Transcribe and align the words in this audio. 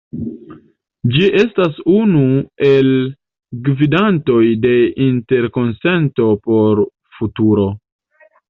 Ŝi 1.15 1.27
estas 1.41 1.75
unu 1.95 2.21
el 2.69 2.89
gvidantoj 3.67 4.41
de 4.65 4.75
Interkonsento 5.11 6.35
por 6.51 6.83
Futuro. 7.21 7.71